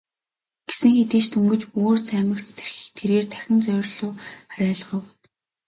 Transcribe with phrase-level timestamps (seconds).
[0.67, 2.47] Гэсэн хэдий ч дөнгөж үүр цаймагц
[2.97, 4.13] тэрээр дахин зоорьруу
[4.51, 5.03] харайлгав.